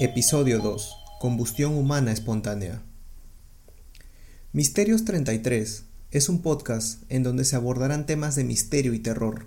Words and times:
Episodio 0.00 0.60
2. 0.60 0.96
Combustión 1.18 1.74
humana 1.74 2.12
espontánea. 2.12 2.84
Misterios 4.52 5.04
33 5.04 5.86
es 6.12 6.28
un 6.28 6.40
podcast 6.40 7.02
en 7.08 7.24
donde 7.24 7.44
se 7.44 7.56
abordarán 7.56 8.06
temas 8.06 8.36
de 8.36 8.44
misterio 8.44 8.94
y 8.94 9.00
terror. 9.00 9.46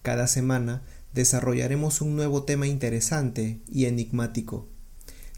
Cada 0.00 0.26
semana 0.26 0.82
desarrollaremos 1.12 2.00
un 2.00 2.16
nuevo 2.16 2.44
tema 2.44 2.66
interesante 2.66 3.60
y 3.68 3.84
enigmático. 3.84 4.70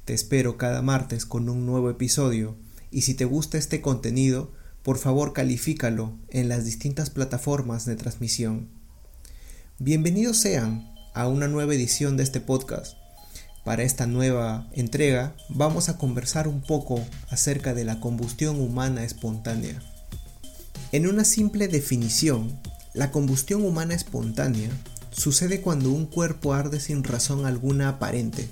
Te 0.05 0.15
espero 0.15 0.57
cada 0.57 0.81
martes 0.81 1.27
con 1.27 1.49
un 1.49 1.67
nuevo 1.67 1.91
episodio 1.91 2.55
y 2.93 3.01
si 3.01 3.15
te 3.15 3.25
gusta 3.25 3.59
este 3.59 3.81
contenido, 3.81 4.53
por 4.85 4.99
favor 4.99 5.33
califícalo 5.33 6.17
en 6.29 6.49
las 6.49 6.65
distintas 6.65 7.11
plataformas 7.11 7.85
de 7.85 7.97
transmisión. 7.97 8.69
Bienvenidos 9.81 10.37
sean 10.37 10.95
a 11.15 11.27
una 11.27 11.49
nueva 11.49 11.75
edición 11.75 12.17
de 12.17 12.23
este 12.23 12.41
podcast 12.41 12.97
para 13.67 13.83
esta 13.83 14.07
nueva 14.07 14.65
entrega 14.75 15.35
vamos 15.49 15.89
a 15.89 15.99
conversar 15.99 16.47
un 16.47 16.61
poco 16.61 17.05
acerca 17.31 17.75
de 17.75 17.85
la 17.85 17.99
combustión 17.99 18.61
humana 18.61 19.03
espontánea. 19.03 19.83
En 20.93 21.09
una 21.09 21.25
simple 21.25 21.67
definición, 21.67 22.61
la 22.95 23.11
combustión 23.11 23.65
humana 23.65 23.93
espontánea 23.97 24.71
sucede 25.11 25.63
cuando 25.63 25.91
un 25.91 26.07
cuerpo 26.07 26.55
arde 26.55 26.79
sin 26.79 27.03
razón 27.03 27.45
alguna 27.45 27.89
aparente. 27.89 28.49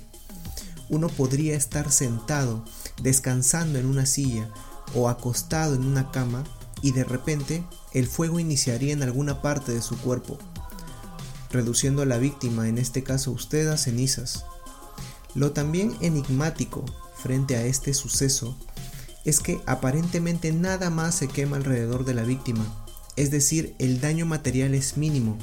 Uno 0.89 1.07
podría 1.07 1.55
estar 1.55 1.93
sentado, 1.93 2.65
descansando 3.01 3.79
en 3.79 3.85
una 3.85 4.05
silla 4.05 4.49
o 4.95 5.07
acostado 5.07 5.75
en 5.75 5.85
una 5.85 6.11
cama 6.11 6.43
y 6.81 6.91
de 6.91 7.05
repente 7.05 7.63
el 7.93 8.05
fuego 8.05 8.41
iniciaría 8.41 8.91
en 8.91 9.01
alguna 9.01 9.41
parte 9.41 9.71
de 9.71 9.81
su 9.81 9.97
cuerpo, 9.97 10.37
reduciendo 11.51 12.01
a 12.01 12.05
la 12.05 12.17
víctima, 12.17 12.67
en 12.67 12.77
este 12.77 13.01
caso 13.01 13.31
usted, 13.31 13.69
a 13.69 13.77
cenizas. 13.77 14.43
Lo 15.35 15.51
también 15.51 15.95
enigmático 16.01 16.85
frente 17.21 17.57
a 17.57 17.65
este 17.65 17.93
suceso 17.93 18.57
es 19.25 19.39
que 19.39 19.59
aparentemente 19.65 20.51
nada 20.53 20.89
más 20.89 21.15
se 21.15 21.27
quema 21.27 21.57
alrededor 21.57 22.05
de 22.05 22.13
la 22.13 22.23
víctima, 22.23 22.65
es 23.15 23.31
decir, 23.31 23.75
el 23.79 23.99
daño 23.99 24.25
material 24.25 24.73
es 24.73 24.97
mínimo. 24.97 25.37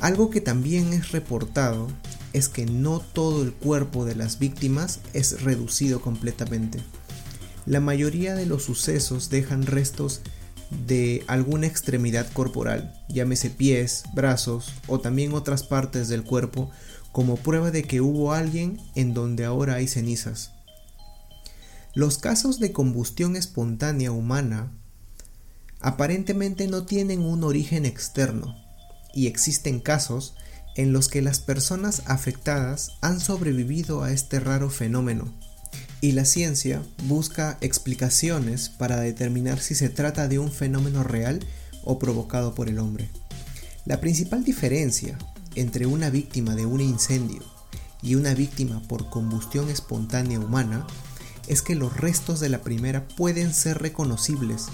Algo 0.00 0.30
que 0.30 0.40
también 0.40 0.92
es 0.92 1.12
reportado 1.12 1.88
es 2.32 2.48
que 2.48 2.66
no 2.66 3.00
todo 3.00 3.42
el 3.42 3.52
cuerpo 3.52 4.04
de 4.04 4.16
las 4.16 4.38
víctimas 4.38 5.00
es 5.12 5.42
reducido 5.42 6.00
completamente. 6.00 6.80
La 7.64 7.80
mayoría 7.80 8.34
de 8.34 8.46
los 8.46 8.64
sucesos 8.64 9.30
dejan 9.30 9.64
restos 9.64 10.20
de 10.86 11.22
alguna 11.26 11.66
extremidad 11.66 12.30
corporal, 12.32 12.92
llámese 13.08 13.50
pies, 13.50 14.04
brazos 14.14 14.72
o 14.86 14.98
también 15.00 15.34
otras 15.34 15.62
partes 15.62 16.08
del 16.08 16.24
cuerpo 16.24 16.70
como 17.12 17.36
prueba 17.36 17.70
de 17.70 17.84
que 17.84 18.00
hubo 18.00 18.32
alguien 18.32 18.80
en 18.94 19.14
donde 19.14 19.44
ahora 19.44 19.74
hay 19.74 19.86
cenizas. 19.86 20.52
Los 21.94 22.18
casos 22.18 22.58
de 22.58 22.72
combustión 22.72 23.36
espontánea 23.36 24.12
humana 24.12 24.72
aparentemente 25.80 26.66
no 26.66 26.86
tienen 26.86 27.20
un 27.20 27.44
origen 27.44 27.84
externo 27.84 28.56
y 29.14 29.26
existen 29.26 29.78
casos 29.78 30.34
en 30.74 30.92
los 30.92 31.08
que 31.08 31.20
las 31.20 31.40
personas 31.40 32.02
afectadas 32.06 32.92
han 33.02 33.20
sobrevivido 33.20 34.02
a 34.02 34.10
este 34.10 34.40
raro 34.40 34.70
fenómeno 34.70 35.34
y 36.00 36.12
la 36.12 36.24
ciencia 36.24 36.82
busca 37.04 37.58
explicaciones 37.60 38.68
para 38.70 39.00
determinar 39.00 39.60
si 39.60 39.74
se 39.74 39.88
trata 39.88 40.28
de 40.28 40.38
un 40.38 40.50
fenómeno 40.50 41.04
real 41.04 41.40
o 41.84 41.98
provocado 41.98 42.54
por 42.54 42.68
el 42.68 42.78
hombre. 42.78 43.08
La 43.84 44.00
principal 44.00 44.44
diferencia 44.44 45.18
entre 45.54 45.86
una 45.86 46.10
víctima 46.10 46.54
de 46.54 46.66
un 46.66 46.80
incendio 46.80 47.42
y 48.02 48.16
una 48.16 48.34
víctima 48.34 48.82
por 48.88 49.08
combustión 49.08 49.70
espontánea 49.70 50.40
humana 50.40 50.86
es 51.46 51.62
que 51.62 51.74
los 51.74 51.96
restos 51.96 52.40
de 52.40 52.48
la 52.48 52.62
primera 52.62 53.06
pueden 53.08 53.54
ser 53.54 53.78
reconocibles, 53.78 54.66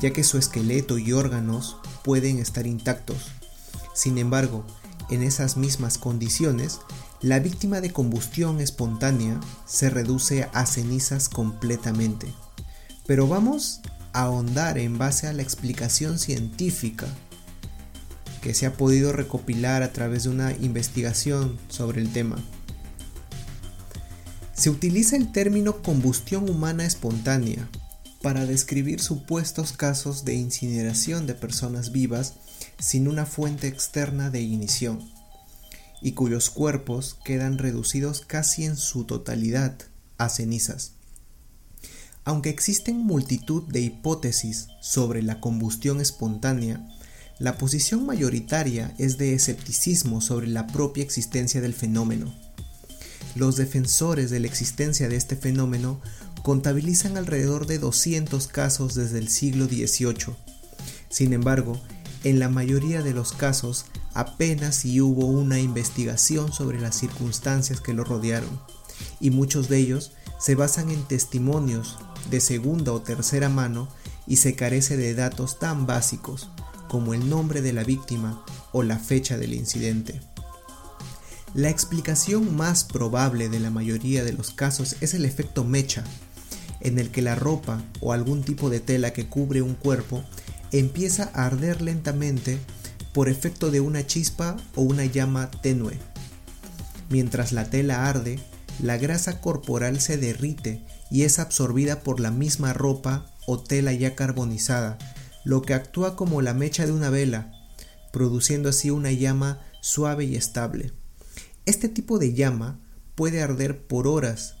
ya 0.00 0.12
que 0.12 0.24
su 0.24 0.38
esqueleto 0.38 0.98
y 0.98 1.12
órganos 1.12 1.76
pueden 2.04 2.38
estar 2.38 2.66
intactos. 2.66 3.32
Sin 3.94 4.18
embargo, 4.18 4.64
en 5.10 5.22
esas 5.22 5.56
mismas 5.56 5.98
condiciones, 5.98 6.80
la 7.22 7.38
víctima 7.38 7.80
de 7.80 7.92
combustión 7.92 8.60
espontánea 8.60 9.40
se 9.64 9.88
reduce 9.88 10.48
a 10.52 10.66
cenizas 10.66 11.28
completamente. 11.28 12.32
Pero 13.06 13.26
vamos 13.26 13.80
a 14.12 14.22
ahondar 14.22 14.78
en 14.78 14.98
base 14.98 15.26
a 15.28 15.32
la 15.32 15.42
explicación 15.42 16.18
científica 16.18 17.06
que 18.46 18.54
se 18.54 18.64
ha 18.64 18.74
podido 18.74 19.10
recopilar 19.10 19.82
a 19.82 19.92
través 19.92 20.22
de 20.22 20.28
una 20.28 20.52
investigación 20.52 21.58
sobre 21.68 22.00
el 22.00 22.12
tema. 22.12 22.38
Se 24.54 24.70
utiliza 24.70 25.16
el 25.16 25.32
término 25.32 25.82
combustión 25.82 26.48
humana 26.48 26.86
espontánea 26.86 27.68
para 28.22 28.46
describir 28.46 29.02
supuestos 29.02 29.72
casos 29.72 30.24
de 30.24 30.34
incineración 30.34 31.26
de 31.26 31.34
personas 31.34 31.90
vivas 31.90 32.34
sin 32.78 33.08
una 33.08 33.26
fuente 33.26 33.66
externa 33.66 34.30
de 34.30 34.42
ignición 34.42 35.00
y 36.00 36.12
cuyos 36.12 36.48
cuerpos 36.48 37.18
quedan 37.24 37.58
reducidos 37.58 38.20
casi 38.24 38.64
en 38.64 38.76
su 38.76 39.06
totalidad 39.06 39.76
a 40.18 40.28
cenizas. 40.28 40.92
Aunque 42.24 42.50
existen 42.50 42.98
multitud 42.98 43.64
de 43.64 43.80
hipótesis 43.80 44.68
sobre 44.80 45.24
la 45.24 45.40
combustión 45.40 46.00
espontánea, 46.00 46.86
la 47.38 47.58
posición 47.58 48.06
mayoritaria 48.06 48.94
es 48.96 49.18
de 49.18 49.34
escepticismo 49.34 50.22
sobre 50.22 50.46
la 50.46 50.66
propia 50.66 51.04
existencia 51.04 51.60
del 51.60 51.74
fenómeno. 51.74 52.34
Los 53.34 53.56
defensores 53.56 54.30
de 54.30 54.40
la 54.40 54.46
existencia 54.46 55.08
de 55.08 55.16
este 55.16 55.36
fenómeno 55.36 56.00
contabilizan 56.42 57.18
alrededor 57.18 57.66
de 57.66 57.78
200 57.78 58.46
casos 58.46 58.94
desde 58.94 59.18
el 59.18 59.28
siglo 59.28 59.66
XVIII. 59.66 60.34
Sin 61.10 61.34
embargo, 61.34 61.78
en 62.24 62.38
la 62.38 62.48
mayoría 62.48 63.02
de 63.02 63.12
los 63.12 63.32
casos 63.32 63.84
apenas 64.14 64.76
si 64.76 65.02
hubo 65.02 65.26
una 65.26 65.58
investigación 65.58 66.54
sobre 66.54 66.80
las 66.80 66.96
circunstancias 66.96 67.82
que 67.82 67.92
lo 67.92 68.04
rodearon, 68.04 68.62
y 69.20 69.28
muchos 69.28 69.68
de 69.68 69.76
ellos 69.76 70.12
se 70.38 70.54
basan 70.54 70.90
en 70.90 71.02
testimonios 71.04 71.98
de 72.30 72.40
segunda 72.40 72.92
o 72.92 73.02
tercera 73.02 73.50
mano 73.50 73.88
y 74.26 74.36
se 74.36 74.54
carece 74.54 74.96
de 74.96 75.14
datos 75.14 75.58
tan 75.58 75.86
básicos 75.86 76.48
como 76.88 77.14
el 77.14 77.28
nombre 77.28 77.62
de 77.62 77.72
la 77.72 77.84
víctima 77.84 78.44
o 78.72 78.82
la 78.82 78.98
fecha 78.98 79.38
del 79.38 79.54
incidente. 79.54 80.20
La 81.54 81.70
explicación 81.70 82.54
más 82.56 82.84
probable 82.84 83.48
de 83.48 83.60
la 83.60 83.70
mayoría 83.70 84.24
de 84.24 84.32
los 84.32 84.50
casos 84.50 84.96
es 85.00 85.14
el 85.14 85.24
efecto 85.24 85.64
mecha, 85.64 86.04
en 86.80 86.98
el 86.98 87.10
que 87.10 87.22
la 87.22 87.34
ropa 87.34 87.82
o 88.00 88.12
algún 88.12 88.42
tipo 88.42 88.68
de 88.68 88.80
tela 88.80 89.12
que 89.12 89.26
cubre 89.26 89.62
un 89.62 89.74
cuerpo 89.74 90.22
empieza 90.72 91.30
a 91.34 91.46
arder 91.46 91.80
lentamente 91.80 92.58
por 93.14 93.28
efecto 93.28 93.70
de 93.70 93.80
una 93.80 94.06
chispa 94.06 94.56
o 94.74 94.82
una 94.82 95.06
llama 95.06 95.50
tenue. 95.50 95.98
Mientras 97.08 97.52
la 97.52 97.70
tela 97.70 98.08
arde, 98.08 98.38
la 98.82 98.98
grasa 98.98 99.40
corporal 99.40 100.00
se 100.00 100.18
derrite 100.18 100.84
y 101.10 101.22
es 101.22 101.38
absorbida 101.38 102.00
por 102.00 102.20
la 102.20 102.30
misma 102.30 102.72
ropa 102.72 103.26
o 103.46 103.58
tela 103.58 103.92
ya 103.92 104.14
carbonizada, 104.14 104.98
lo 105.46 105.62
que 105.62 105.74
actúa 105.74 106.16
como 106.16 106.42
la 106.42 106.54
mecha 106.54 106.86
de 106.86 106.92
una 106.92 107.08
vela, 107.08 107.52
produciendo 108.12 108.68
así 108.68 108.90
una 108.90 109.12
llama 109.12 109.60
suave 109.80 110.24
y 110.24 110.34
estable. 110.34 110.92
Este 111.66 111.88
tipo 111.88 112.18
de 112.18 112.34
llama 112.34 112.80
puede 113.14 113.40
arder 113.40 113.86
por 113.86 114.08
horas 114.08 114.56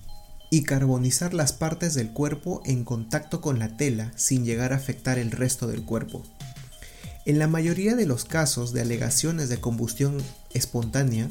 y 0.48 0.62
carbonizar 0.62 1.34
las 1.34 1.52
partes 1.52 1.94
del 1.94 2.12
cuerpo 2.12 2.62
en 2.64 2.84
contacto 2.84 3.40
con 3.40 3.58
la 3.58 3.76
tela 3.76 4.12
sin 4.14 4.44
llegar 4.44 4.72
a 4.72 4.76
afectar 4.76 5.18
el 5.18 5.32
resto 5.32 5.66
del 5.66 5.84
cuerpo. 5.84 6.22
En 7.24 7.40
la 7.40 7.48
mayoría 7.48 7.96
de 7.96 8.06
los 8.06 8.24
casos 8.24 8.72
de 8.72 8.82
alegaciones 8.82 9.48
de 9.48 9.58
combustión 9.58 10.18
espontánea, 10.54 11.28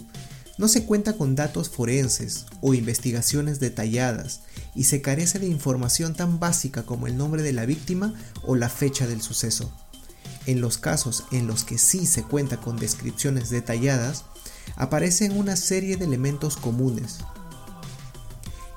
no 0.58 0.68
se 0.68 0.86
cuenta 0.86 1.14
con 1.14 1.36
datos 1.36 1.70
forenses 1.70 2.46
o 2.62 2.74
investigaciones 2.74 3.60
detalladas 3.60 4.42
y 4.74 4.86
se 4.86 5.02
carece 5.02 5.40
de 5.40 5.48
información 5.48 6.14
tan 6.14 6.40
básica 6.40 6.84
como 6.84 7.08
el 7.08 7.18
nombre 7.18 7.44
de 7.44 7.54
la 7.54 7.66
víctima 7.66 8.14
o 8.44 8.56
la 8.56 8.70
fecha 8.70 9.08
del 9.08 9.22
suceso. 9.22 9.72
En 10.46 10.62
los 10.62 10.78
casos 10.78 11.26
en 11.32 11.48
los 11.48 11.64
que 11.64 11.78
sí 11.78 12.06
se 12.06 12.24
cuenta 12.24 12.58
con 12.58 12.78
descripciones 12.78 13.50
detalladas, 13.50 14.26
aparecen 14.76 15.38
una 15.38 15.56
serie 15.56 15.98
de 15.98 16.06
elementos 16.06 16.56
comunes. 16.56 17.18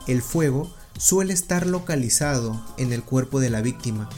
El 0.07 0.23
fuego 0.23 0.75
suele 0.99 1.33
estar 1.33 1.67
localizado 1.67 2.65
en 2.79 2.93
el 2.93 3.05
cuerpo 3.05 3.39
de 3.39 3.51
la 3.51 3.61
víctima. 3.61 4.09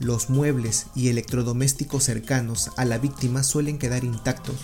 Los 0.00 0.28
muebles 0.28 0.86
y 0.94 1.08
electrodomésticos 1.08 2.04
cercanos 2.04 2.70
a 2.76 2.84
la 2.84 2.98
víctima 2.98 3.42
suelen 3.42 3.78
quedar 3.78 4.04
intactos 4.04 4.56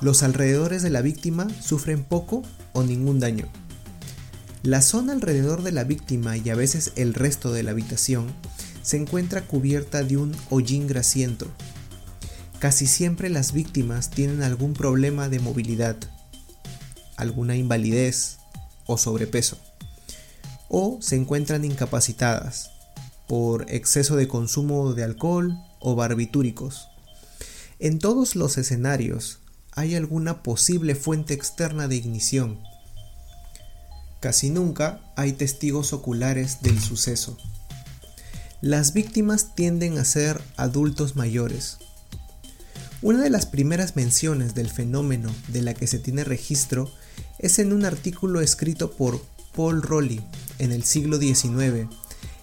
los 0.00 0.22
alrededores 0.22 0.82
de 0.82 0.90
la 0.90 1.02
víctima 1.02 1.48
sufren 1.60 2.04
poco 2.04 2.42
o 2.72 2.82
ningún 2.82 3.18
daño. 3.18 3.46
La 4.62 4.82
zona 4.82 5.12
alrededor 5.12 5.62
de 5.62 5.72
la 5.72 5.84
víctima 5.84 6.36
y 6.36 6.50
a 6.50 6.54
veces 6.54 6.92
el 6.96 7.14
resto 7.14 7.52
de 7.52 7.62
la 7.62 7.72
habitación 7.72 8.26
se 8.82 8.96
encuentra 8.96 9.42
cubierta 9.42 10.02
de 10.02 10.16
un 10.16 10.34
hollín 10.50 10.86
grasiento. 10.86 11.46
Casi 12.58 12.86
siempre 12.86 13.28
las 13.28 13.52
víctimas 13.52 14.10
tienen 14.10 14.42
algún 14.42 14.74
problema 14.74 15.28
de 15.28 15.38
movilidad, 15.40 15.96
alguna 17.16 17.56
invalidez 17.56 18.38
o 18.86 18.98
sobrepeso, 18.98 19.58
o 20.68 20.98
se 21.00 21.16
encuentran 21.16 21.64
incapacitadas 21.64 22.70
por 23.28 23.70
exceso 23.70 24.16
de 24.16 24.26
consumo 24.26 24.92
de 24.94 25.04
alcohol 25.04 25.56
o 25.80 25.94
barbitúricos. 25.94 26.88
En 27.78 27.98
todos 27.98 28.34
los 28.34 28.58
escenarios 28.58 29.40
hay 29.78 29.94
alguna 29.94 30.42
posible 30.42 30.96
fuente 30.96 31.34
externa 31.34 31.86
de 31.86 31.94
ignición. 31.94 32.58
Casi 34.18 34.50
nunca 34.50 34.98
hay 35.14 35.34
testigos 35.34 35.92
oculares 35.92 36.62
del 36.62 36.80
suceso. 36.80 37.38
Las 38.60 38.92
víctimas 38.92 39.54
tienden 39.54 39.98
a 39.98 40.04
ser 40.04 40.42
adultos 40.56 41.14
mayores. 41.14 41.78
Una 43.02 43.22
de 43.22 43.30
las 43.30 43.46
primeras 43.46 43.94
menciones 43.94 44.56
del 44.56 44.68
fenómeno 44.68 45.32
de 45.46 45.62
la 45.62 45.74
que 45.74 45.86
se 45.86 46.00
tiene 46.00 46.24
registro 46.24 46.90
es 47.38 47.60
en 47.60 47.72
un 47.72 47.84
artículo 47.84 48.40
escrito 48.40 48.90
por 48.90 49.24
Paul 49.54 49.80
Rowley 49.82 50.20
en 50.58 50.72
el 50.72 50.82
siglo 50.82 51.18
XIX 51.18 51.88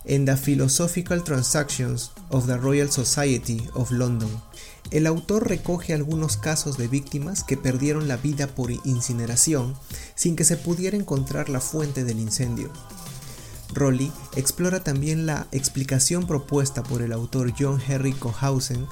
en 0.06 0.25
The 0.25 0.38
Philosophical 0.38 1.24
Transactions 1.24 2.12
of 2.30 2.48
the 2.48 2.57
Royal 2.57 2.92
Society 2.92 3.68
of 3.74 3.92
London. 3.92 4.30
El 4.92 5.07
autor 5.07 5.48
recoge 5.48 5.94
algunos 5.94 6.38
casos 6.38 6.78
de 6.78 6.88
víctimas 6.88 7.44
que 7.44 7.57
perdieron 7.57 8.07
la 8.07 8.18
vida 8.18 8.48
por 8.48 8.72
incineración 8.72 9.75
sin 10.16 10.36
que 10.36 10.44
se 10.44 10.57
pudiera 10.57 10.96
encontrar 10.96 11.50
la 11.50 11.60
fuente 11.60 12.04
del 12.04 12.19
incendio. 12.19 12.72
Rowley 13.74 14.12
explora 14.36 14.84
también 14.84 15.25
la 15.25 15.48
explicación 15.52 16.28
propuesta 16.28 16.84
por 16.84 17.01
el 17.01 17.12
autor 17.12 17.54
John 17.58 17.81
Henry 17.86 18.13
Cohausen 18.13 18.86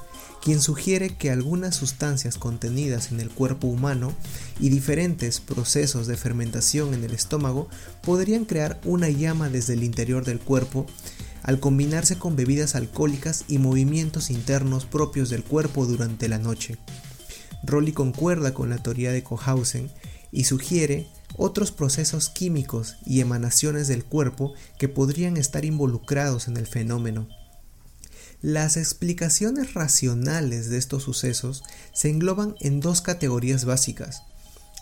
quien 0.44 0.60
sugiere 0.60 1.16
que 1.16 1.32
algunas 1.32 1.74
sustancias 1.74 2.38
contenidas 2.38 3.14
en 3.14 3.22
el 3.22 3.30
cuerpo 3.30 3.68
humano 3.68 4.14
y 4.60 4.68
diferentes 4.68 5.40
procesos 5.40 6.06
de 6.06 6.18
fermentación 6.18 6.94
en 6.94 7.06
el 7.06 7.14
estómago 7.14 7.70
podrían 8.02 8.44
crear 8.44 8.82
una 8.84 9.08
llama 9.08 9.50
desde 9.50 9.74
el 9.74 9.84
interior 9.84 10.26
del 10.26 10.40
cuerpo 10.40 10.86
al 11.44 11.62
combinarse 11.62 12.18
con 12.18 12.36
bebidas 12.36 12.76
alcohólicas 12.76 13.46
y 13.48 13.58
movimientos 13.58 14.30
internos 14.30 14.86
propios 14.86 15.30
del 15.30 15.46
cuerpo 15.46 15.86
durante 15.86 16.28
la 16.28 16.40
noche. 16.40 16.78
Rolly 17.64 17.94
concuerda 17.94 18.54
con 18.54 18.70
la 18.70 18.78
teoría 18.78 19.14
de 19.14 19.24
Cohausen 19.24 19.92
y 20.34 20.44
sugiere 20.44 21.08
otros 21.38 21.72
procesos 21.72 22.30
químicos 22.30 22.98
y 23.06 23.22
emanaciones 23.22 23.88
del 23.88 24.04
cuerpo 24.04 24.54
que 24.78 24.90
podrían 24.90 25.38
estar 25.38 25.64
involucrados 25.64 26.50
en 26.50 26.58
el 26.58 26.68
fenómeno. 26.68 27.30
Las 28.44 28.76
explicaciones 28.76 29.74
racionales 29.74 30.70
de 30.70 30.78
estos 30.78 31.04
sucesos 31.04 31.64
se 31.94 32.10
engloban 32.10 32.56
en 32.60 32.82
dos 32.82 33.00
categorías 33.00 33.64
básicas. 33.64 34.24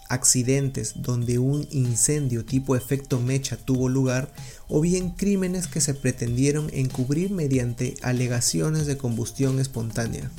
Accidentes 0.10 0.94
donde 0.96 1.38
un 1.38 1.68
incendio 1.70 2.44
tipo 2.44 2.76
efecto 2.76 3.20
mecha 3.20 3.58
tuvo 3.58 3.88
lugar 3.88 4.34
o 4.68 4.82
bien 4.82 5.12
crímenes 5.12 5.68
que 5.68 5.80
se 5.80 5.94
pretendieron 5.94 6.72
encubrir 6.74 7.30
mediante 7.30 7.98
alegaciones 8.02 8.88
de 8.88 8.98
combustión 8.98 9.60
espontánea. 9.60 10.32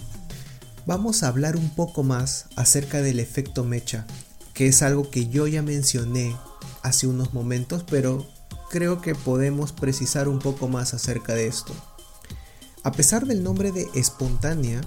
Vamos 0.85 1.23
a 1.23 1.29
hablar 1.29 1.57
un 1.57 1.71
poco 1.71 2.03
más 2.03 2.47
acerca 2.57 3.03
del 3.03 3.21
efecto 3.21 3.63
mecha, 3.63 4.05
que 4.53 4.67
es 4.67 4.83
algo 4.83 5.13
que 5.13 5.29
yo 5.29 5.47
ya 5.47 5.63
mencioné 5.63 6.35
hace 6.83 7.07
unos 7.07 7.33
momentos, 7.33 7.85
pero 7.89 8.27
creo 8.69 9.01
que 9.01 9.15
podemos 9.15 9.71
precisar 9.71 10.27
un 10.27 10.41
poco 10.41 10.67
más 10.67 10.93
acerca 10.93 11.37
de 11.37 11.47
esto. 11.47 11.73
A 12.85 12.93
pesar 12.93 13.27
del 13.27 13.45
nombre 13.45 13.71
de 13.71 13.89
espontánea, 13.95 14.81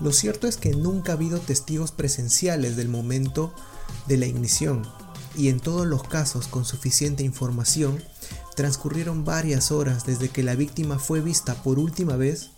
lo 0.00 0.12
cierto 0.12 0.48
es 0.48 0.56
que 0.56 0.70
nunca 0.70 1.12
ha 1.12 1.14
habido 1.14 1.38
testigos 1.38 1.92
presenciales 1.92 2.76
del 2.76 2.88
momento 2.88 3.54
de 4.08 4.16
la 4.16 4.26
ignición 4.26 4.82
y 5.36 5.48
en 5.48 5.60
todos 5.60 5.86
los 5.86 6.02
casos 6.02 6.48
con 6.48 6.64
suficiente 6.64 7.22
información 7.22 8.02
transcurrieron 8.56 9.24
varias 9.24 9.70
horas 9.70 10.06
desde 10.06 10.28
que 10.28 10.42
la 10.42 10.56
víctima 10.56 10.98
fue 10.98 11.20
vista 11.20 11.54
por 11.62 11.78
última 11.78 12.16
vez 12.16 12.50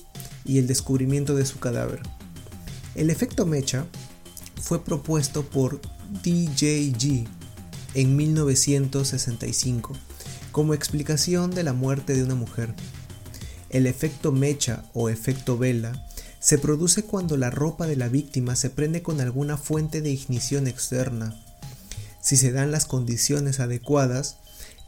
y 0.44 0.58
el 0.58 0.66
descubrimiento 0.66 1.34
de 1.34 1.44
su 1.44 1.58
cadáver. 1.58 2.00
El 2.94 3.10
efecto 3.10 3.44
mecha 3.44 3.86
fue 4.60 4.82
propuesto 4.84 5.42
por 5.44 5.80
DJG 6.22 7.26
en 7.94 8.16
1965 8.16 9.92
como 10.52 10.72
explicación 10.72 11.50
de 11.50 11.62
la 11.62 11.72
muerte 11.72 12.14
de 12.14 12.22
una 12.22 12.34
mujer. 12.34 12.74
El 13.70 13.86
efecto 13.86 14.32
mecha 14.32 14.84
o 14.94 15.08
efecto 15.08 15.58
vela 15.58 16.06
se 16.40 16.58
produce 16.58 17.02
cuando 17.02 17.36
la 17.36 17.50
ropa 17.50 17.86
de 17.86 17.96
la 17.96 18.08
víctima 18.08 18.56
se 18.56 18.70
prende 18.70 19.02
con 19.02 19.20
alguna 19.20 19.56
fuente 19.56 20.00
de 20.00 20.10
ignición 20.10 20.66
externa. 20.66 21.36
Si 22.20 22.36
se 22.36 22.52
dan 22.52 22.70
las 22.70 22.86
condiciones 22.86 23.60
adecuadas, 23.60 24.36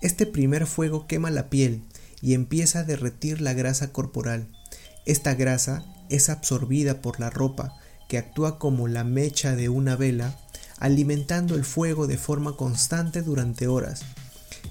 este 0.01 0.27
primer 0.27 0.67
fuego 0.67 1.07
quema 1.07 1.31
la 1.31 1.51
piel 1.51 1.83
y 2.23 2.35
empieza 2.35 2.81
a 2.81 2.85
derretir 2.85 3.41
la 3.41 3.53
grasa 3.53 3.93
corporal. 3.93 4.47
Esta 5.07 5.35
grasa 5.35 5.85
es 6.09 6.29
absorbida 6.29 7.01
por 7.03 7.21
la 7.21 7.31
ropa, 7.31 7.77
que 8.09 8.19
actúa 8.19 8.59
como 8.59 8.89
la 8.89 9.05
mecha 9.05 9.57
de 9.57 9.69
una 9.69 9.97
vela, 9.97 10.37
alimentando 10.79 11.55
el 11.55 11.65
fuego 11.65 12.07
de 12.07 12.17
forma 12.17 12.57
constante 12.57 13.23
durante 13.23 13.69
horas. 13.69 14.03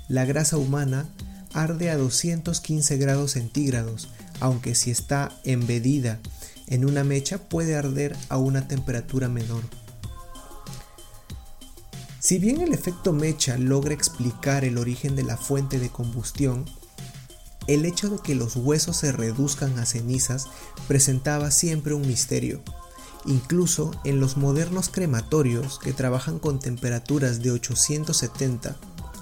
La 0.08 0.26
grasa 0.26 0.58
humana 0.58 1.10
arde 1.54 1.90
a 1.90 1.98
215 1.98 2.98
grados 2.98 3.32
centígrados, 3.32 4.10
aunque 4.40 4.76
si 4.76 4.92
está 4.92 5.32
embedida 5.44 6.20
en 6.68 6.86
una 6.86 7.04
mecha 7.04 7.40
puede 7.40 7.76
arder 7.76 8.16
a 8.30 8.38
una 8.38 8.68
temperatura 8.68 9.28
menor. 9.28 9.64
Si 12.20 12.38
bien 12.38 12.62
el 12.62 12.74
efecto 12.74 13.12
mecha 13.12 13.58
logra 13.58 13.94
explicar 13.94 14.64
el 14.64 14.78
origen 14.78 15.16
de 15.16 15.24
la 15.24 15.38
fuente 15.38 15.80
de 15.80 15.90
combustión, 15.90 16.66
el 17.68 17.86
hecho 17.86 18.10
de 18.10 18.20
que 18.20 18.36
los 18.36 18.56
huesos 18.56 18.98
se 18.98 19.12
reduzcan 19.12 19.78
a 19.80 19.86
cenizas 19.86 20.48
presentaba 20.88 21.50
siempre 21.52 21.94
un 21.94 22.02
misterio. 22.02 22.62
Incluso 23.26 23.92
en 24.06 24.20
los 24.20 24.38
modernos 24.38 24.90
crematorios 24.90 25.80
que 25.80 25.94
trabajan 25.94 26.40
con 26.40 26.60
temperaturas 26.60 27.42
de 27.42 27.52
870 27.52 28.76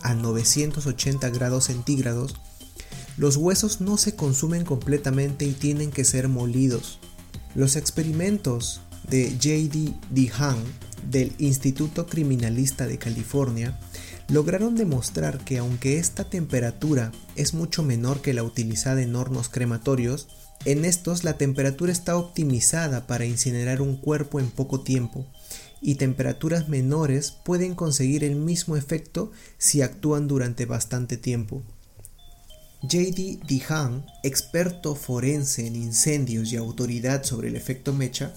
a 0.04 0.13
980 0.13 1.30
grados 1.30 1.66
centígrados, 1.66 2.36
los 3.18 3.36
huesos 3.36 3.82
no 3.82 3.98
se 3.98 4.16
consumen 4.16 4.63
completamente 4.63 5.46
y 5.46 5.51
tienen 5.51 5.92
que 5.92 6.04
ser 6.04 6.27
molidos. 6.27 7.00
Los 7.56 7.75
experimentos 7.75 8.82
de 9.10 9.32
J.D. 9.32 9.94
Dehan 10.12 10.58
del 11.10 11.34
Instituto 11.39 12.06
Criminalista 12.06 12.86
de 12.86 12.98
California 12.98 13.80
lograron 14.30 14.75
demostrar 14.75 15.39
que 15.39 15.58
aunque 15.58 15.98
esta 15.98 16.25
temperatura 16.25 17.12
es 17.36 17.54
mucho 17.54 17.82
menor 17.82 18.22
que 18.22 18.34
la 18.34 18.44
utilizada 18.44 19.01
en 19.01 19.16
hornos 19.16 19.50
crematorios, 19.50 20.27
en 20.66 20.86
estos 20.86 21.24
la 21.24 21.38
temperatura 21.38 21.92
está 21.92 22.18
optimizada 22.18 23.08
para 23.08 23.25
incinerar 23.25 23.82
un 23.82 23.96
cuerpo 23.96 24.39
en 24.39 24.50
poco 24.51 24.82
tiempo 24.82 25.25
y 25.81 25.96
temperaturas 25.96 26.69
menores 26.69 27.31
pueden 27.31 27.75
conseguir 27.75 28.24
el 28.24 28.36
mismo 28.36 28.75
efecto 28.75 29.31
si 29.57 29.81
actúan 29.81 30.27
durante 30.27 30.65
bastante 30.65 31.17
tiempo. 31.17 31.63
J.D. 32.81 33.39
Dehan, 33.48 34.05
experto 34.24 34.96
forense 34.96 35.65
en 35.65 35.75
incendios 35.75 36.51
y 36.51 36.57
autoridad 36.57 37.24
sobre 37.24 37.48
el 37.48 37.55
efecto 37.55 37.91
mecha, 37.91 38.34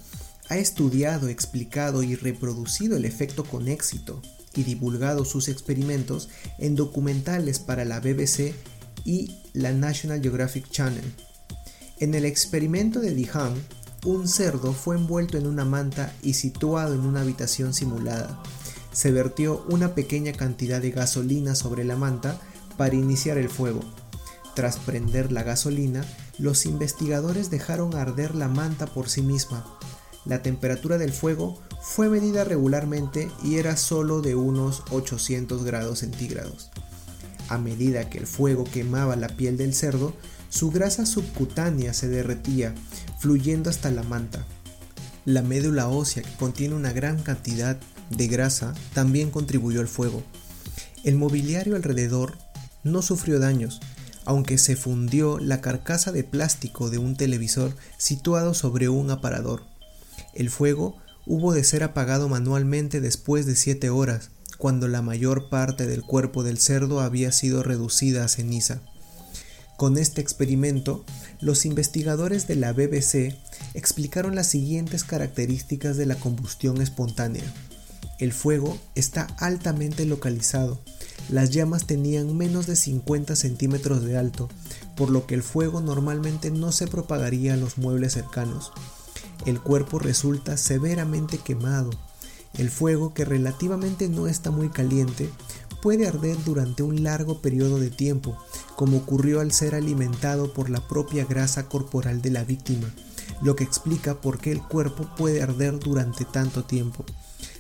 ha 0.49 0.56
estudiado, 0.56 1.28
explicado 1.28 2.02
y 2.02 2.16
reproducido 2.16 2.97
el 2.97 3.04
efecto 3.04 3.44
con 3.44 3.68
éxito 3.68 4.20
y 4.54 4.64
divulgado 4.64 5.25
sus 5.25 5.49
experimentos 5.49 6.28
en 6.59 6.75
documentales 6.75 7.59
para 7.59 7.85
la 7.85 8.00
BBC 8.00 8.54
y 9.04 9.37
la 9.52 9.73
National 9.73 10.20
Geographic 10.20 10.68
Channel. 10.70 11.04
En 12.00 12.14
el 12.14 12.25
experimento 12.25 13.00
de 13.00 13.14
Dehan, 13.14 13.54
un 14.04 14.28
cerdo 14.28 14.73
fue 14.73 14.97
envuelto 14.97 15.37
en 15.37 15.47
una 15.47 15.64
manta 15.64 16.14
y 16.23 16.35
situado 16.35 16.95
en 16.95 17.00
una 17.00 17.21
habitación 17.21 17.75
simulada. 17.75 18.42
Se 18.92 19.12
vertió 19.12 19.64
una 19.69 19.95
pequeña 19.95 20.33
cantidad 20.33 20.80
de 20.80 20.90
gasolina 20.90 21.54
sobre 21.54 21.85
la 21.85 21.97
manta 21.97 22.40
para 22.76 22.95
iniciar 22.95 23.38
el 23.38 23.49
fuego. 23.49 23.80
Tras 24.54 24.78
prender 24.78 25.30
la 25.33 25.42
gasolina, 25.42 26.04
los 26.38 26.66
investigadores 26.66 27.50
dejaron 27.50 27.95
arder 27.95 28.35
la 28.35 28.49
manta 28.49 28.87
por 28.87 29.09
sí 29.09 29.23
misma. 29.23 29.64
La 30.25 30.42
temperatura 30.42 30.99
del 30.99 31.12
fuego 31.12 31.59
fue 31.83 32.09
medida 32.09 32.45
regularmente 32.45 33.30
y 33.42 33.57
era 33.57 33.76
solo 33.76 34.23
de 34.23 34.35
unos 34.35 34.83
800 34.90 35.64
grados 35.64 36.00
centígrados. 36.00 36.71
A 37.49 37.59
medida 37.59 38.09
que 38.09 38.19
el 38.19 38.26
fuego 38.26 38.64
quemaba 38.64 39.16
la 39.16 39.28
piel 39.28 39.57
del 39.57 39.75
cerdo, 39.75 40.14
su 40.50 40.71
grasa 40.71 41.07
subcutánea 41.07 41.95
se 41.95 42.09
derretía, 42.09 42.75
fluyendo 43.21 43.69
hasta 43.69 43.91
la 43.91 44.03
manta. 44.03 44.45
La 45.27 45.43
médula 45.43 45.89
ósea, 45.89 46.23
que 46.23 46.35
contiene 46.37 46.75
una 46.75 46.93
gran 46.93 47.23
cantidad 47.23 47.79
de 48.09 48.27
grasa, 48.27 48.75
también 48.95 49.31
contribuyó 49.31 49.81
al 49.81 49.89
fuego. 49.89 50.23
El 51.05 51.17
mobiliario 51.17 51.77
alrededor 51.77 52.39
no 52.83 53.03
sufrió 53.03 53.39
daños, 53.39 53.81
aunque 54.25 54.57
se 54.57 54.75
fundió 54.75 55.39
la 55.39 55.61
carcasa 55.61 56.12
de 56.12 56.25
plástico 56.25 56.89
de 56.89 56.97
un 56.97 57.15
televisor 57.15 57.77
situado 57.99 58.55
sobre 58.55 58.89
un 58.89 59.11
aparador. 59.11 59.65
El 60.33 60.49
fuego 60.49 60.97
hubo 61.27 61.53
de 61.53 61.62
ser 61.62 61.83
apagado 61.83 62.29
manualmente 62.29 63.03
después 63.03 63.45
de 63.45 63.55
7 63.55 63.91
horas, 63.91 64.31
cuando 64.57 64.89
la 64.89 65.03
mayor 65.03 65.50
parte 65.50 65.87
del 65.87 66.03
cuerpo 66.03 66.43
del 66.43 66.59
cerdo 66.59 67.00
había 67.00 67.33
sido 67.33 67.62
reducida 67.62 68.25
a 68.25 68.29
ceniza. 68.29 68.81
Con 69.81 69.97
este 69.97 70.21
experimento, 70.21 71.07
los 71.41 71.65
investigadores 71.65 72.47
de 72.47 72.55
la 72.55 72.75
BBC 72.75 73.35
explicaron 73.73 74.35
las 74.35 74.47
siguientes 74.49 75.05
características 75.05 75.97
de 75.97 76.05
la 76.05 76.17
combustión 76.17 76.83
espontánea. 76.83 77.45
El 78.19 78.35
fuego 78.35 78.77
está 78.95 79.23
altamente 79.39 80.05
localizado. 80.05 80.83
Las 81.31 81.49
llamas 81.49 81.87
tenían 81.87 82.37
menos 82.37 82.67
de 82.67 82.77
50 82.77 83.35
centímetros 83.37 84.05
de 84.05 84.19
alto, 84.19 84.51
por 84.97 85.09
lo 85.09 85.27
que 85.27 85.35
el 85.35 85.43
fuego 85.43 85.81
normalmente 85.81 86.51
no 86.51 86.73
se 86.73 86.87
propagaría 86.87 87.55
a 87.55 87.57
los 87.57 87.79
muebles 87.79 88.13
cercanos. 88.13 88.73
El 89.47 89.63
cuerpo 89.63 89.99
resulta 89.99 90.59
severamente 90.59 91.39
quemado. 91.39 91.89
El 92.59 92.69
fuego, 92.69 93.15
que 93.15 93.25
relativamente 93.25 94.11
no 94.11 94.27
está 94.27 94.51
muy 94.51 94.69
caliente, 94.69 95.31
puede 95.81 96.07
arder 96.07 96.37
durante 96.45 96.83
un 96.83 97.03
largo 97.03 97.41
periodo 97.41 97.79
de 97.79 97.91
tiempo, 97.91 98.37
como 98.77 98.99
ocurrió 98.99 99.41
al 99.41 99.53
ser 99.53 99.75
alimentado 99.75 100.53
por 100.53 100.71
la 100.71 100.87
propia 100.87 101.25
grasa 101.25 101.69
corporal 101.69 102.23
de 102.23 102.31
la 102.31 102.45
víctima, 102.45 102.89
lo 103.43 103.57
que 103.57 103.65
explica 103.65 104.21
por 104.21 104.39
qué 104.39 104.53
el 104.53 104.63
cuerpo 104.63 105.09
puede 105.17 105.43
arder 105.43 105.79
durante 105.79 106.25
tanto 106.25 106.65
tiempo. 106.65 107.05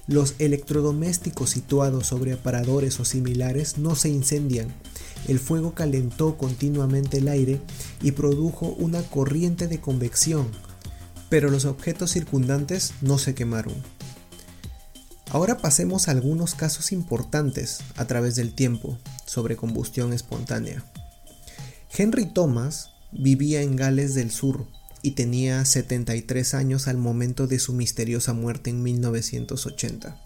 Los 0.06 0.34
electrodomésticos 0.38 1.50
situados 1.50 2.06
sobre 2.06 2.32
aparadores 2.32 2.98
o 3.00 3.04
similares 3.04 3.78
no 3.78 3.94
se 3.94 4.08
incendian. 4.08 4.68
El 5.28 5.38
fuego 5.38 5.74
calentó 5.74 6.36
continuamente 6.36 7.18
el 7.18 7.28
aire 7.28 7.60
y 8.02 8.12
produjo 8.12 8.74
una 8.78 9.02
corriente 9.02 9.68
de 9.68 9.80
convección, 9.80 10.48
pero 11.28 11.48
los 11.48 11.64
objetos 11.64 12.10
circundantes 12.10 12.92
no 13.02 13.18
se 13.18 13.34
quemaron. 13.34 13.74
Ahora 15.32 15.58
pasemos 15.58 16.08
a 16.08 16.10
algunos 16.10 16.56
casos 16.56 16.90
importantes 16.90 17.78
a 17.96 18.06
través 18.06 18.34
del 18.34 18.52
tiempo 18.52 18.98
sobre 19.26 19.56
combustión 19.56 20.12
espontánea. 20.12 20.84
Henry 21.96 22.26
Thomas 22.26 22.90
vivía 23.12 23.62
en 23.62 23.76
Gales 23.76 24.14
del 24.14 24.32
Sur 24.32 24.66
y 25.02 25.12
tenía 25.12 25.64
73 25.64 26.54
años 26.54 26.88
al 26.88 26.96
momento 26.96 27.46
de 27.46 27.60
su 27.60 27.72
misteriosa 27.72 28.32
muerte 28.32 28.70
en 28.70 28.82
1980. 28.82 30.20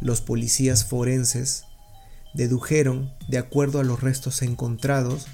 Los 0.00 0.22
policías 0.22 0.86
forenses 0.86 1.64
dedujeron, 2.32 3.12
de 3.28 3.36
acuerdo 3.36 3.78
a 3.78 3.84
los 3.84 4.00
restos 4.00 4.40
encontrados, 4.40 5.26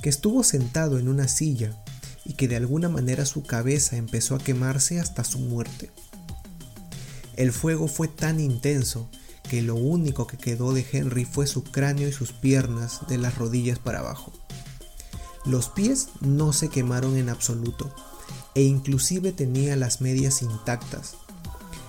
que 0.00 0.08
estuvo 0.08 0.42
sentado 0.42 0.98
en 0.98 1.08
una 1.08 1.28
silla 1.28 1.76
y 2.24 2.32
que 2.32 2.48
de 2.48 2.56
alguna 2.56 2.88
manera 2.88 3.26
su 3.26 3.42
cabeza 3.42 3.96
empezó 3.96 4.36
a 4.36 4.38
quemarse 4.38 5.00
hasta 5.00 5.22
su 5.22 5.38
muerte. 5.38 5.90
El 7.42 7.50
fuego 7.50 7.88
fue 7.88 8.06
tan 8.06 8.38
intenso 8.38 9.08
que 9.50 9.62
lo 9.62 9.74
único 9.74 10.28
que 10.28 10.36
quedó 10.36 10.72
de 10.72 10.86
Henry 10.92 11.24
fue 11.24 11.48
su 11.48 11.64
cráneo 11.64 12.06
y 12.06 12.12
sus 12.12 12.30
piernas 12.30 13.00
de 13.08 13.18
las 13.18 13.36
rodillas 13.36 13.80
para 13.80 13.98
abajo. 13.98 14.32
Los 15.44 15.68
pies 15.68 16.10
no 16.20 16.52
se 16.52 16.68
quemaron 16.68 17.16
en 17.16 17.28
absoluto 17.28 17.92
e 18.54 18.62
inclusive 18.62 19.32
tenía 19.32 19.74
las 19.74 20.00
medias 20.00 20.40
intactas. 20.42 21.16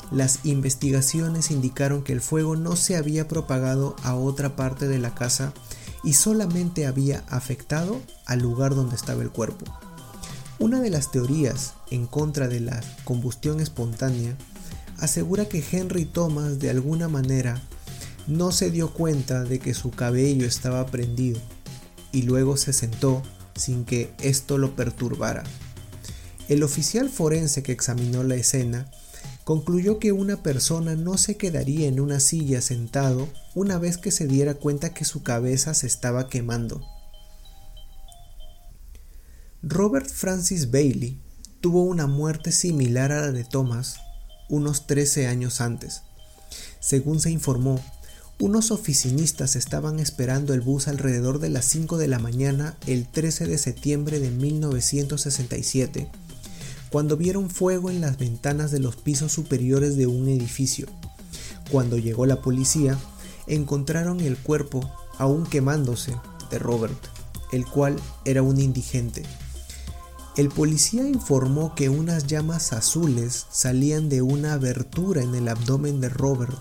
Las 0.10 0.40
investigaciones 0.44 1.52
indicaron 1.52 2.04
que 2.04 2.14
el 2.14 2.22
fuego 2.22 2.56
no 2.56 2.76
se 2.76 2.96
había 2.96 3.28
propagado 3.28 3.96
a 4.02 4.16
otra 4.16 4.56
parte 4.56 4.88
de 4.88 4.98
la 4.98 5.14
casa 5.14 5.54
y 6.04 6.14
solamente 6.14 6.88
había 6.88 7.26
afectado 7.30 8.02
al 8.26 8.40
lugar 8.40 8.74
donde 8.74 8.96
estaba 8.96 9.22
el 9.22 9.30
cuerpo. 9.30 9.66
Una 10.58 10.82
de 10.82 10.90
las 10.90 11.12
teorías 11.12 11.76
en 11.92 12.08
contra 12.08 12.48
de 12.48 12.60
la 12.60 12.82
combustión 13.04 13.60
espontánea 13.60 14.36
asegura 15.04 15.50
que 15.50 15.62
Henry 15.70 16.06
Thomas 16.06 16.60
de 16.60 16.70
alguna 16.70 17.10
manera 17.10 17.62
no 18.26 18.54
se 18.54 18.72
dio 18.72 18.94
cuenta 18.94 19.44
de 19.44 19.60
que 19.60 19.74
su 19.74 19.92
cabello 19.92 20.46
estaba 20.46 20.86
prendido 20.86 21.42
y 22.14 22.22
luego 22.22 22.56
se 22.56 22.72
sentó 22.72 23.22
sin 23.54 23.84
que 23.84 24.14
esto 24.22 24.58
lo 24.58 24.78
perturbara. 24.78 25.44
El 26.48 26.64
oficial 26.64 27.10
forense 27.10 27.64
que 27.64 27.74
examinó 27.74 28.24
la 28.24 28.36
escena 28.36 28.90
concluyó 29.44 30.00
que 30.00 30.14
una 30.14 30.42
persona 30.42 30.96
no 30.96 31.18
se 31.18 31.36
quedaría 31.36 31.90
en 31.90 32.00
una 32.00 32.22
silla 32.22 32.62
sentado 32.62 33.28
una 33.56 33.78
vez 33.78 33.98
que 33.98 34.10
se 34.10 34.26
diera 34.26 34.54
cuenta 34.54 34.94
que 34.94 35.04
su 35.04 35.22
cabeza 35.22 35.74
se 35.74 35.86
estaba 35.86 36.30
quemando. 36.30 36.82
Robert 39.62 40.10
Francis 40.10 40.72
Bailey 40.72 41.20
tuvo 41.60 41.84
una 41.84 42.08
muerte 42.08 42.54
similar 42.54 43.12
a 43.12 43.20
la 43.20 43.32
de 43.34 43.44
Thomas 43.44 43.98
unos 44.54 44.86
13 44.86 45.26
años 45.26 45.62
antes. 45.62 46.04
Según 46.80 47.20
se 47.20 47.32
informó, 47.32 47.84
unos 48.40 48.70
oficinistas 48.70 49.56
estaban 49.56 50.00
esperando 50.00 50.54
el 50.54 50.62
bus 50.62 50.88
alrededor 50.88 51.40
de 51.40 51.50
las 51.50 51.66
5 51.66 51.98
de 51.98 52.08
la 52.08 52.20
mañana 52.20 52.78
el 52.86 53.08
13 53.08 53.48
de 53.48 53.58
septiembre 53.58 54.20
de 54.20 54.30
1967, 54.30 56.08
cuando 56.92 57.18
vieron 57.18 57.50
fuego 57.50 57.90
en 57.90 58.00
las 58.00 58.20
ventanas 58.20 58.70
de 58.70 58.80
los 58.80 58.96
pisos 58.96 59.32
superiores 59.32 59.98
de 59.98 60.06
un 60.06 60.28
edificio. 60.28 60.86
Cuando 61.72 61.98
llegó 61.98 62.28
la 62.28 62.44
policía, 62.44 63.00
encontraron 63.48 64.20
el 64.20 64.38
cuerpo, 64.38 64.88
aún 65.18 65.48
quemándose, 65.48 66.16
de 66.52 66.60
Robert, 66.60 67.02
el 67.52 67.66
cual 67.66 67.96
era 68.24 68.44
un 68.44 68.60
indigente. 68.60 69.24
El 70.36 70.50
policía 70.50 71.08
informó 71.08 71.76
que 71.76 71.90
unas 71.90 72.26
llamas 72.26 72.74
azules 72.74 73.46
salían 73.52 74.10
de 74.10 74.24
una 74.24 74.54
abertura 74.54 75.22
en 75.22 75.36
el 75.36 75.48
abdomen 75.48 76.02
de 76.02 76.10
Robert 76.10 76.58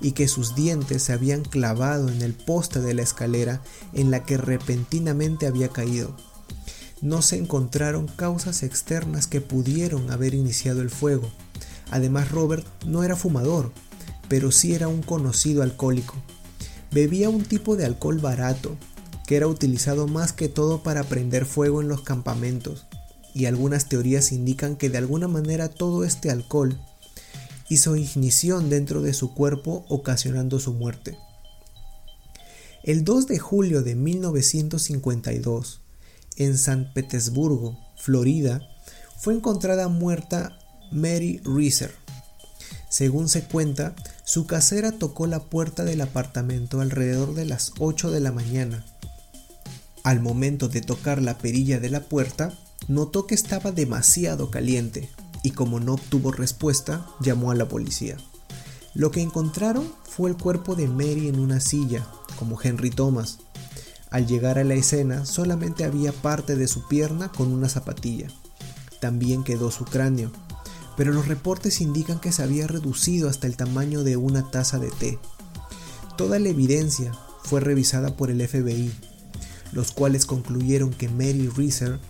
y 0.00 0.10
que 0.10 0.26
sus 0.26 0.56
dientes 0.56 1.04
se 1.04 1.12
habían 1.12 1.42
clavado 1.42 2.08
en 2.08 2.20
el 2.20 2.34
poste 2.34 2.80
de 2.80 2.94
la 2.94 3.02
escalera 3.02 3.62
en 3.92 4.10
la 4.10 4.24
que 4.24 4.36
repentinamente 4.36 5.46
había 5.46 5.68
caído. 5.68 6.16
No 7.00 7.22
se 7.22 7.36
encontraron 7.36 8.08
causas 8.08 8.64
externas 8.64 9.28
que 9.28 9.40
pudieron 9.40 10.10
haber 10.10 10.34
iniciado 10.34 10.82
el 10.82 10.90
fuego. 10.90 11.30
Además 11.92 12.32
Robert 12.32 12.66
no 12.86 13.04
era 13.04 13.14
fumador, 13.14 13.70
pero 14.28 14.50
sí 14.50 14.74
era 14.74 14.88
un 14.88 15.02
conocido 15.02 15.62
alcohólico. 15.62 16.16
Bebía 16.90 17.30
un 17.30 17.44
tipo 17.44 17.76
de 17.76 17.84
alcohol 17.86 18.18
barato, 18.18 18.76
que 19.28 19.36
era 19.36 19.46
utilizado 19.46 20.08
más 20.08 20.32
que 20.32 20.48
todo 20.48 20.82
para 20.82 21.04
prender 21.04 21.46
fuego 21.46 21.80
en 21.80 21.88
los 21.88 22.02
campamentos 22.02 22.86
y 23.36 23.44
algunas 23.44 23.86
teorías 23.86 24.32
indican 24.32 24.76
que 24.76 24.88
de 24.88 24.96
alguna 24.96 25.28
manera 25.28 25.68
todo 25.68 26.04
este 26.04 26.30
alcohol 26.30 26.80
hizo 27.68 27.94
ignición 27.94 28.70
dentro 28.70 29.02
de 29.02 29.12
su 29.12 29.34
cuerpo 29.34 29.84
ocasionando 29.90 30.58
su 30.58 30.72
muerte. 30.72 31.18
El 32.82 33.04
2 33.04 33.26
de 33.26 33.38
julio 33.38 33.82
de 33.82 33.94
1952, 33.94 35.82
en 36.38 36.56
San 36.56 36.94
Petersburgo, 36.94 37.76
Florida, 37.98 38.62
fue 39.18 39.34
encontrada 39.34 39.88
muerta 39.88 40.58
Mary 40.90 41.42
Reeser. 41.44 41.92
Según 42.88 43.28
se 43.28 43.42
cuenta, 43.42 43.94
su 44.24 44.46
casera 44.46 44.92
tocó 44.92 45.26
la 45.26 45.40
puerta 45.40 45.84
del 45.84 46.00
apartamento 46.00 46.80
alrededor 46.80 47.34
de 47.34 47.44
las 47.44 47.72
8 47.80 48.10
de 48.10 48.20
la 48.20 48.32
mañana. 48.32 48.86
Al 50.04 50.20
momento 50.20 50.68
de 50.68 50.80
tocar 50.80 51.20
la 51.20 51.36
perilla 51.36 51.80
de 51.80 51.90
la 51.90 52.00
puerta, 52.00 52.56
notó 52.88 53.26
que 53.26 53.34
estaba 53.34 53.72
demasiado 53.72 54.50
caliente 54.50 55.10
y 55.42 55.52
como 55.52 55.80
no 55.80 55.94
obtuvo 55.94 56.32
respuesta, 56.32 57.06
llamó 57.20 57.50
a 57.50 57.54
la 57.54 57.68
policía. 57.68 58.16
Lo 58.94 59.10
que 59.10 59.22
encontraron 59.22 59.92
fue 60.04 60.30
el 60.30 60.36
cuerpo 60.36 60.74
de 60.74 60.88
Mary 60.88 61.28
en 61.28 61.38
una 61.38 61.60
silla, 61.60 62.06
como 62.38 62.58
Henry 62.60 62.90
Thomas. 62.90 63.38
Al 64.10 64.26
llegar 64.26 64.58
a 64.58 64.64
la 64.64 64.74
escena 64.74 65.26
solamente 65.26 65.84
había 65.84 66.12
parte 66.12 66.56
de 66.56 66.66
su 66.66 66.88
pierna 66.88 67.30
con 67.30 67.52
una 67.52 67.68
zapatilla. 67.68 68.28
También 69.00 69.44
quedó 69.44 69.70
su 69.70 69.84
cráneo, 69.84 70.32
pero 70.96 71.12
los 71.12 71.28
reportes 71.28 71.80
indican 71.80 72.18
que 72.18 72.32
se 72.32 72.42
había 72.42 72.66
reducido 72.66 73.28
hasta 73.28 73.46
el 73.46 73.56
tamaño 73.56 74.02
de 74.02 74.16
una 74.16 74.50
taza 74.50 74.78
de 74.78 74.90
té. 74.90 75.18
Toda 76.16 76.38
la 76.38 76.48
evidencia 76.48 77.12
fue 77.44 77.60
revisada 77.60 78.16
por 78.16 78.30
el 78.30 78.46
FBI, 78.46 78.90
los 79.72 79.92
cuales 79.92 80.24
concluyeron 80.26 80.90
que 80.90 81.08
Mary 81.08 81.48
Reeser 81.54 82.00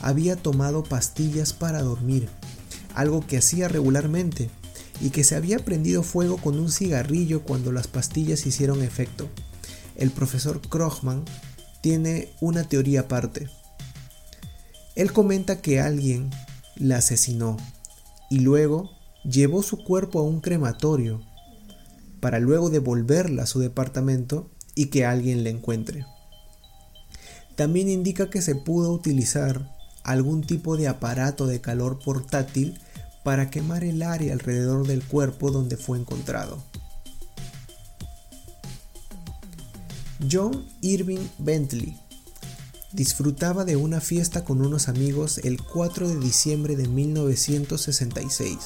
había 0.00 0.36
tomado 0.36 0.82
pastillas 0.84 1.52
para 1.52 1.82
dormir, 1.82 2.28
algo 2.94 3.26
que 3.26 3.38
hacía 3.38 3.68
regularmente, 3.68 4.50
y 5.00 5.10
que 5.10 5.24
se 5.24 5.36
había 5.36 5.58
prendido 5.58 6.02
fuego 6.02 6.36
con 6.38 6.58
un 6.58 6.70
cigarrillo 6.70 7.42
cuando 7.42 7.72
las 7.72 7.86
pastillas 7.86 8.46
hicieron 8.46 8.82
efecto. 8.82 9.28
El 9.96 10.10
profesor 10.10 10.60
Krogman 10.60 11.24
tiene 11.80 12.30
una 12.40 12.64
teoría 12.64 13.00
aparte. 13.00 13.48
Él 14.94 15.12
comenta 15.12 15.60
que 15.60 15.80
alguien 15.80 16.30
la 16.76 16.98
asesinó 16.98 17.56
y 18.30 18.40
luego 18.40 18.90
llevó 19.24 19.62
su 19.62 19.84
cuerpo 19.84 20.20
a 20.20 20.22
un 20.22 20.40
crematorio 20.40 21.22
para 22.20 22.40
luego 22.40 22.70
devolverla 22.70 23.42
a 23.42 23.46
su 23.46 23.60
departamento 23.60 24.50
y 24.74 24.86
que 24.86 25.04
alguien 25.04 25.44
la 25.44 25.50
encuentre. 25.50 26.04
También 27.54 27.88
indica 27.88 28.30
que 28.30 28.42
se 28.42 28.54
pudo 28.54 28.92
utilizar 28.92 29.75
algún 30.06 30.42
tipo 30.42 30.76
de 30.76 30.88
aparato 30.88 31.46
de 31.46 31.60
calor 31.60 31.98
portátil 31.98 32.78
para 33.24 33.50
quemar 33.50 33.82
el 33.82 34.02
área 34.02 34.32
alrededor 34.32 34.86
del 34.86 35.02
cuerpo 35.02 35.50
donde 35.50 35.76
fue 35.76 35.98
encontrado. 35.98 36.62
John 40.30 40.64
Irving 40.80 41.26
Bentley 41.38 41.96
disfrutaba 42.92 43.64
de 43.64 43.76
una 43.76 44.00
fiesta 44.00 44.44
con 44.44 44.64
unos 44.64 44.88
amigos 44.88 45.38
el 45.38 45.62
4 45.62 46.08
de 46.08 46.18
diciembre 46.18 46.76
de 46.76 46.88
1966 46.88 48.58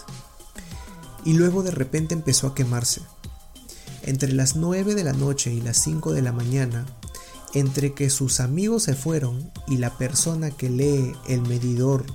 y 1.25 1.33
luego 1.33 1.63
de 1.63 1.71
repente 1.71 2.15
empezó 2.15 2.47
a 2.47 2.55
quemarse. 2.55 3.03
Entre 4.03 4.33
las 4.33 4.57
9 4.57 4.95
de 4.95 5.05
la 5.05 5.13
noche 5.13 5.53
y 5.53 5.61
las 5.61 5.77
5 5.79 6.13
de 6.13 6.23
la 6.23 6.33
mañana, 6.33 6.87
entre 7.55 7.95
que 7.95 8.11
sus 8.11 8.41
amigos 8.41 8.85
se 8.85 8.95
fueron 8.95 9.51
y 9.67 9.79
la 9.79 9.97
persona 9.97 10.51
que 10.51 10.71
lee 10.71 11.13
el 11.29 11.43
medidor 11.43 12.07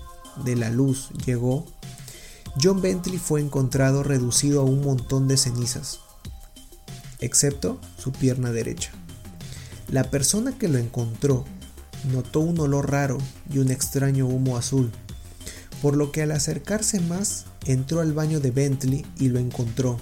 de 0.44 0.56
la 0.56 0.70
luz 0.70 1.10
llegó, 1.25 1.65
John 2.62 2.82
Bentley 2.82 3.18
fue 3.18 3.42
encontrado 3.42 4.04
reducido 4.04 4.62
a 4.62 4.63
un 4.63 4.82
montón 4.82 5.27
de 5.27 5.38
cenizas, 5.38 6.00
excepto 7.20 7.80
su 7.98 8.12
pierna 8.12 8.51
derecha. 8.51 8.92
La 9.89 10.10
persona 10.10 10.58
que 10.58 10.70
lo 10.70 10.77
encontró 10.77 11.46
notó 12.12 12.39
un 12.39 12.60
olor 12.60 12.92
raro 12.92 13.18
y 13.51 13.60
un 13.60 13.72
extraño 13.72 14.27
humo 14.27 14.58
azul, 14.58 14.92
por 15.82 15.98
lo 15.98 16.12
que 16.12 16.22
al 16.22 16.32
acercarse 16.32 17.00
más 17.01 17.46
entró 17.65 18.00
al 18.00 18.13
baño 18.13 18.39
de 18.39 18.51
Bentley 18.51 19.06
y 19.20 19.27
lo 19.30 19.39
encontró. 19.39 20.00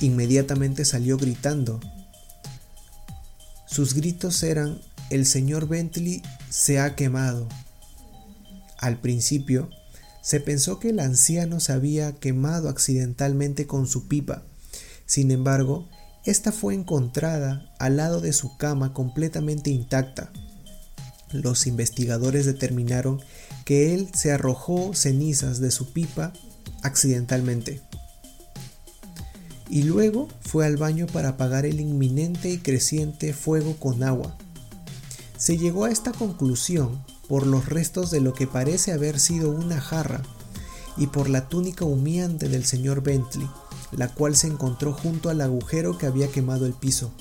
Inmediatamente 0.00 0.84
salió 0.84 1.16
gritando. 1.18 1.80
Sus 3.70 3.94
gritos 3.94 4.42
eran, 4.42 4.80
el 5.10 5.26
señor 5.26 5.68
Bentley 5.68 6.22
se 6.48 6.80
ha 6.80 6.96
quemado. 6.96 7.46
Al 8.78 9.00
principio, 9.00 9.70
se 10.22 10.40
pensó 10.40 10.80
que 10.80 10.90
el 10.90 10.98
anciano 10.98 11.60
se 11.60 11.72
había 11.72 12.12
quemado 12.12 12.68
accidentalmente 12.68 13.68
con 13.68 13.86
su 13.86 14.08
pipa. 14.08 14.42
Sin 15.06 15.30
embargo, 15.30 15.88
esta 16.24 16.50
fue 16.50 16.74
encontrada 16.74 17.72
al 17.78 17.96
lado 17.96 18.20
de 18.20 18.32
su 18.32 18.56
cama 18.56 18.92
completamente 18.92 19.70
intacta. 19.70 20.32
Los 21.32 21.68
investigadores 21.68 22.46
determinaron 22.46 23.20
que 23.64 23.94
él 23.94 24.08
se 24.14 24.32
arrojó 24.32 24.94
cenizas 24.94 25.60
de 25.60 25.70
su 25.70 25.92
pipa 25.92 26.32
accidentalmente. 26.82 27.82
Y 29.70 29.84
luego 29.84 30.28
fue 30.40 30.66
al 30.66 30.76
baño 30.76 31.06
para 31.06 31.30
apagar 31.30 31.64
el 31.64 31.78
inminente 31.80 32.50
y 32.50 32.58
creciente 32.58 33.32
fuego 33.32 33.76
con 33.76 34.02
agua. 34.02 34.36
Se 35.38 35.56
llegó 35.56 35.84
a 35.84 35.90
esta 35.90 36.12
conclusión 36.12 37.02
por 37.28 37.46
los 37.46 37.66
restos 37.66 38.10
de 38.10 38.20
lo 38.20 38.34
que 38.34 38.48
parece 38.48 38.92
haber 38.92 39.20
sido 39.20 39.50
una 39.50 39.80
jarra 39.80 40.22
y 40.96 41.06
por 41.06 41.30
la 41.30 41.48
túnica 41.48 41.84
humeante 41.84 42.48
del 42.48 42.64
señor 42.64 43.02
Bentley, 43.02 43.48
la 43.92 44.08
cual 44.08 44.36
se 44.36 44.48
encontró 44.48 44.92
junto 44.92 45.30
al 45.30 45.40
agujero 45.40 45.96
que 45.96 46.06
había 46.06 46.28
quemado 46.28 46.66
el 46.66 46.72
piso. 46.72 47.12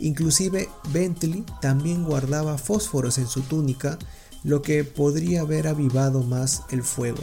Inclusive 0.00 0.68
Bentley 0.92 1.44
también 1.60 2.04
guardaba 2.04 2.58
fósforos 2.58 3.18
en 3.18 3.28
su 3.28 3.42
túnica, 3.42 3.98
lo 4.42 4.62
que 4.62 4.84
podría 4.84 5.42
haber 5.42 5.68
avivado 5.68 6.22
más 6.22 6.62
el 6.70 6.82
fuego. 6.82 7.22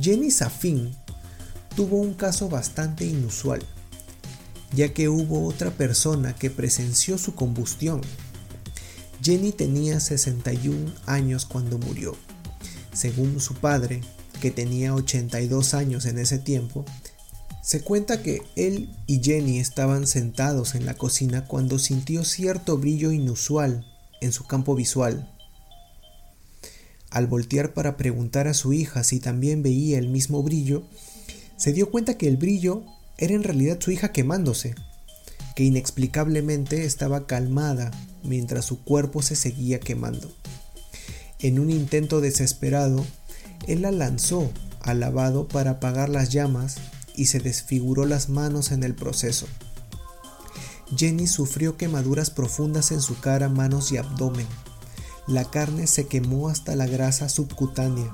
Jenny 0.00 0.30
Safin 0.30 0.96
tuvo 1.74 1.96
un 1.96 2.14
caso 2.14 2.48
bastante 2.48 3.04
inusual, 3.04 3.62
ya 4.72 4.92
que 4.92 5.08
hubo 5.08 5.46
otra 5.46 5.70
persona 5.70 6.34
que 6.34 6.50
presenció 6.50 7.18
su 7.18 7.34
combustión 7.34 8.00
Jenny 9.24 9.52
tenía 9.52 10.00
61 10.00 10.92
años 11.06 11.46
cuando 11.46 11.78
murió. 11.78 12.14
Según 12.92 13.40
su 13.40 13.54
padre, 13.54 14.02
que 14.42 14.50
tenía 14.50 14.94
82 14.94 15.72
años 15.72 16.04
en 16.04 16.18
ese 16.18 16.38
tiempo, 16.38 16.84
se 17.62 17.80
cuenta 17.80 18.22
que 18.22 18.42
él 18.54 18.94
y 19.06 19.22
Jenny 19.22 19.60
estaban 19.60 20.06
sentados 20.06 20.74
en 20.74 20.84
la 20.84 20.98
cocina 20.98 21.46
cuando 21.46 21.78
sintió 21.78 22.22
cierto 22.22 22.76
brillo 22.76 23.12
inusual 23.12 23.86
en 24.20 24.30
su 24.30 24.44
campo 24.44 24.74
visual. 24.74 25.32
Al 27.08 27.26
voltear 27.26 27.72
para 27.72 27.96
preguntar 27.96 28.46
a 28.46 28.52
su 28.52 28.74
hija 28.74 29.04
si 29.04 29.20
también 29.20 29.62
veía 29.62 29.98
el 29.98 30.08
mismo 30.08 30.42
brillo, 30.42 30.82
se 31.64 31.72
dio 31.72 31.90
cuenta 31.90 32.18
que 32.18 32.28
el 32.28 32.36
brillo 32.36 32.82
era 33.16 33.32
en 33.32 33.42
realidad 33.42 33.78
su 33.80 33.90
hija 33.90 34.12
quemándose 34.12 34.74
que 35.56 35.64
inexplicablemente 35.64 36.84
estaba 36.84 37.26
calmada 37.26 37.90
mientras 38.22 38.66
su 38.66 38.84
cuerpo 38.84 39.22
se 39.22 39.34
seguía 39.34 39.80
quemando. 39.80 40.30
En 41.38 41.58
un 41.58 41.70
intento 41.70 42.20
desesperado, 42.20 43.06
él 43.66 43.80
la 43.80 43.92
lanzó 43.92 44.52
al 44.82 45.00
lavado 45.00 45.48
para 45.48 45.70
apagar 45.70 46.10
las 46.10 46.28
llamas 46.28 46.76
y 47.16 47.26
se 47.26 47.40
desfiguró 47.40 48.04
las 48.04 48.28
manos 48.28 48.70
en 48.70 48.82
el 48.82 48.94
proceso. 48.94 49.46
Jenny 50.94 51.26
sufrió 51.26 51.78
quemaduras 51.78 52.28
profundas 52.28 52.92
en 52.92 53.00
su 53.00 53.18
cara, 53.20 53.48
manos 53.48 53.90
y 53.90 53.96
abdomen. 53.96 54.46
La 55.26 55.46
carne 55.50 55.86
se 55.86 56.08
quemó 56.08 56.50
hasta 56.50 56.76
la 56.76 56.86
grasa 56.86 57.30
subcutánea. 57.30 58.10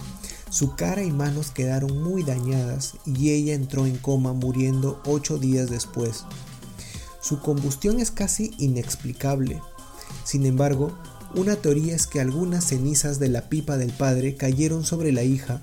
Su 0.51 0.75
cara 0.75 1.05
y 1.05 1.13
manos 1.13 1.53
quedaron 1.53 2.03
muy 2.03 2.25
dañadas 2.25 2.95
y 3.07 3.31
ella 3.31 3.55
entró 3.55 3.87
en 3.87 3.97
coma 3.97 4.33
muriendo 4.33 5.01
ocho 5.07 5.39
días 5.39 5.71
después. 5.71 6.25
Su 7.23 7.39
combustión 7.39 8.01
es 8.01 8.11
casi 8.11 8.53
inexplicable. 8.59 9.63
Sin 10.25 10.45
embargo, 10.47 10.93
una 11.37 11.55
teoría 11.55 11.95
es 11.95 12.09
que 12.09 12.21
algunas 12.21 12.65
cenizas 12.65 13.21
de 13.21 13.29
la 13.29 13.49
pipa 13.49 13.77
del 13.77 13.93
padre 13.93 14.35
cayeron 14.35 14.85
sobre 14.85 15.13
la 15.13 15.23
hija 15.23 15.61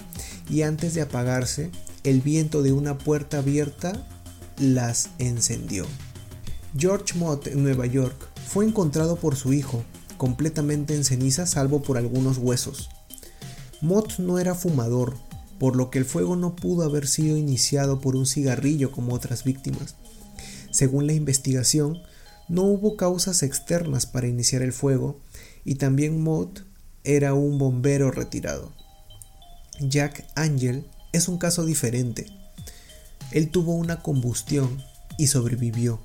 y 0.50 0.62
antes 0.62 0.94
de 0.94 1.02
apagarse, 1.02 1.70
el 2.06 2.22
viento 2.22 2.62
de 2.62 2.72
una 2.72 2.98
puerta 2.98 3.40
abierta 3.40 4.08
las 4.58 5.10
encendió. 5.20 5.86
George 6.78 7.18
Mott 7.18 7.48
en 7.48 7.64
Nueva 7.64 7.86
York 7.88 8.16
fue 8.48 8.66
encontrado 8.66 9.18
por 9.18 9.36
su 9.36 9.52
hijo, 9.52 9.84
completamente 10.18 10.96
en 10.96 11.04
ceniza 11.04 11.46
salvo 11.46 11.82
por 11.82 11.98
algunos 11.98 12.38
huesos. 12.38 12.90
Mott 13.82 14.18
no 14.18 14.40
era 14.40 14.56
fumador, 14.56 15.18
por 15.60 15.76
lo 15.76 15.90
que 15.90 16.00
el 16.00 16.06
fuego 16.06 16.36
no 16.36 16.56
pudo 16.56 16.84
haber 16.84 17.08
sido 17.08 17.38
iniciado 17.38 18.00
por 18.00 18.16
un 18.16 18.26
cigarrillo 18.26 18.92
como 18.92 19.14
otras 19.14 19.44
víctimas. 19.44 19.96
Según 20.72 21.08
la 21.08 21.14
investigación, 21.14 22.02
no 22.50 22.64
hubo 22.64 22.96
causas 22.96 23.44
externas 23.44 24.06
para 24.06 24.28
iniciar 24.28 24.62
el 24.62 24.74
fuego 24.74 25.20
y 25.66 25.76
también 25.76 26.22
Mott 26.22 26.64
era 27.04 27.34
un 27.34 27.58
bombero 27.58 28.12
retirado. 28.12 28.72
Jack 29.80 30.26
Angel 30.36 30.88
es 31.14 31.28
un 31.28 31.38
caso 31.38 31.66
diferente. 31.66 32.26
Él 33.32 33.50
tuvo 33.50 33.76
una 33.76 34.02
combustión 34.02 34.82
y 35.18 35.28
sobrevivió. 35.28 36.02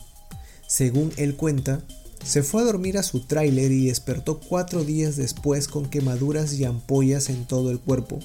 Según 0.67 1.13
él 1.17 1.37
cuenta, 1.37 1.83
se 2.25 2.43
fue 2.43 2.63
a 2.63 2.65
dormir 2.65 2.99
a 2.99 3.03
su 3.03 3.21
tráiler 3.21 3.73
y 3.73 3.87
despertó 3.87 4.41
cuatro 4.41 4.85
días 4.85 5.17
después 5.17 5.69
con 5.69 5.87
quemaduras 5.87 6.55
y 6.55 6.65
ampollas 6.65 7.29
en 7.29 7.47
todo 7.47 7.71
el 7.71 7.81
cuerpo, 7.81 8.19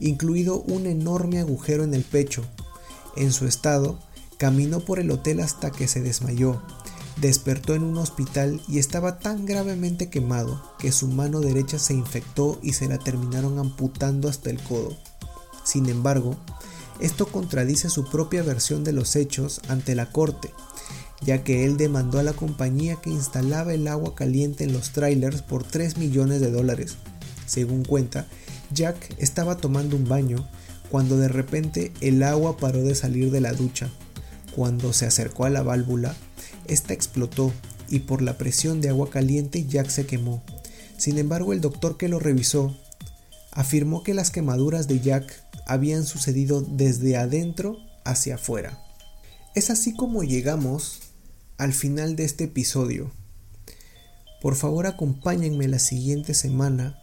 incluido 0.00 0.62
un 0.62 0.86
enorme 0.86 1.38
agujero 1.38 1.84
en 1.84 1.94
el 1.94 2.02
pecho. 2.02 2.42
En 3.16 3.32
su 3.32 3.46
estado, 3.46 3.98
Caminó 4.42 4.80
por 4.80 4.98
el 4.98 5.12
hotel 5.12 5.38
hasta 5.38 5.70
que 5.70 5.86
se 5.86 6.00
desmayó. 6.00 6.60
Despertó 7.20 7.76
en 7.76 7.84
un 7.84 7.96
hospital 7.96 8.60
y 8.66 8.80
estaba 8.80 9.20
tan 9.20 9.46
gravemente 9.46 10.10
quemado 10.10 10.60
que 10.80 10.90
su 10.90 11.06
mano 11.06 11.38
derecha 11.38 11.78
se 11.78 11.94
infectó 11.94 12.58
y 12.60 12.72
se 12.72 12.88
la 12.88 12.98
terminaron 12.98 13.60
amputando 13.60 14.28
hasta 14.28 14.50
el 14.50 14.60
codo. 14.60 14.96
Sin 15.62 15.88
embargo, 15.88 16.34
esto 16.98 17.26
contradice 17.26 17.88
su 17.88 18.10
propia 18.10 18.42
versión 18.42 18.82
de 18.82 18.90
los 18.90 19.14
hechos 19.14 19.60
ante 19.68 19.94
la 19.94 20.10
corte, 20.10 20.50
ya 21.24 21.44
que 21.44 21.64
él 21.64 21.76
demandó 21.76 22.18
a 22.18 22.22
la 22.22 22.32
compañía 22.32 22.96
que 22.96 23.10
instalaba 23.10 23.74
el 23.74 23.88
agua 23.88 24.14
caliente 24.14 24.64
en 24.64 24.72
los 24.72 24.90
trailers 24.90 25.42
por 25.42 25.64
3 25.64 25.96
millones 25.96 26.40
de 26.40 26.50
dólares. 26.50 26.96
Según 27.46 27.84
cuenta, 27.84 28.26
Jack 28.72 29.14
estaba 29.18 29.56
tomando 29.56 29.96
un 29.96 30.08
baño 30.08 30.48
cuando 30.90 31.16
de 31.16 31.28
repente 31.28 31.92
el 32.00 32.22
agua 32.22 32.56
paró 32.56 32.82
de 32.82 32.94
salir 32.94 33.30
de 33.30 33.40
la 33.40 33.52
ducha 33.52 33.90
cuando 34.54 34.92
se 34.92 35.06
acercó 35.06 35.46
a 35.46 35.50
la 35.50 35.62
válvula, 35.62 36.14
esta 36.66 36.92
explotó 36.92 37.52
y 37.88 38.00
por 38.00 38.22
la 38.22 38.38
presión 38.38 38.80
de 38.80 38.90
agua 38.90 39.10
caliente 39.10 39.66
Jack 39.66 39.88
se 39.88 40.06
quemó. 40.06 40.42
Sin 40.96 41.18
embargo, 41.18 41.52
el 41.52 41.60
doctor 41.60 41.96
que 41.96 42.08
lo 42.08 42.18
revisó 42.18 42.76
afirmó 43.50 44.02
que 44.02 44.14
las 44.14 44.30
quemaduras 44.30 44.88
de 44.88 45.00
Jack 45.00 45.42
habían 45.66 46.04
sucedido 46.04 46.60
desde 46.60 47.16
adentro 47.16 47.78
hacia 48.04 48.36
afuera. 48.36 48.78
Es 49.54 49.70
así 49.70 49.94
como 49.94 50.22
llegamos 50.22 51.01
al 51.62 51.72
final 51.72 52.16
de 52.16 52.24
este 52.24 52.44
episodio. 52.44 53.12
Por 54.40 54.56
favor 54.56 54.88
acompáñenme 54.88 55.68
la 55.68 55.78
siguiente 55.78 56.34
semana 56.34 56.98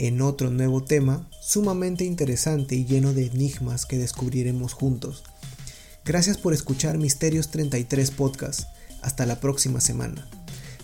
en 0.00 0.20
otro 0.20 0.50
nuevo 0.50 0.82
tema 0.82 1.30
sumamente 1.40 2.04
interesante 2.04 2.74
y 2.74 2.84
lleno 2.84 3.14
de 3.14 3.26
enigmas 3.26 3.86
que 3.86 3.98
descubriremos 3.98 4.72
juntos. 4.72 5.22
Gracias 6.04 6.38
por 6.38 6.54
escuchar 6.54 6.98
Misterios 6.98 7.52
33 7.52 8.10
Podcast. 8.10 8.62
Hasta 9.00 9.26
la 9.26 9.38
próxima 9.38 9.80
semana. 9.80 10.28